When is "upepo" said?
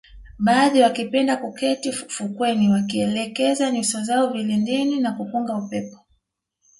5.55-5.99